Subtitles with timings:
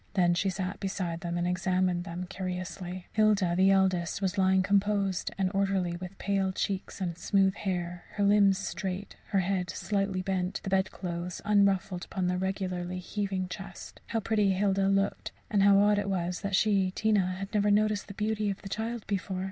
[0.15, 3.05] Then she sat beside them and examined them curiously.
[3.13, 8.23] Hilda, the eldest, was lying composed and orderly, with pale cheek and smooth hair, her
[8.23, 14.01] limbs straight, her head slightly bent, the bedclothes unruffled upon the regularly heaving chest.
[14.07, 18.07] How pretty Hilda looked, and how odd it was that she, Tina, had never noticed
[18.07, 19.39] the beauty of the child before!